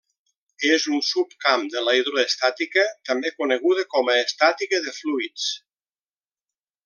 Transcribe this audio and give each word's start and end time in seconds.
És 0.75 0.85
un 0.99 1.01
subcamp 1.07 1.65
de 1.73 1.83
la 1.87 1.93
hidroestàtica, 1.99 2.87
també 3.09 3.33
coneguda 3.43 3.87
com 3.93 4.11
a 4.13 4.17
estàtica 4.23 4.81
de 4.87 4.95
fluids. 5.01 5.49